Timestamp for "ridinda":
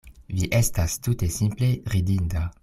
1.97-2.49